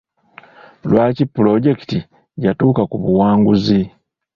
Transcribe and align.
Lwaki 0.89 1.23
pulojekiti 1.33 1.97
yatuuka 2.43 2.81
ku 2.89 2.95
buwanguzi? 3.03 3.81